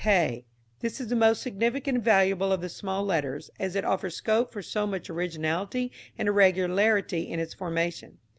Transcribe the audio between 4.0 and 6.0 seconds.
scope for so much originality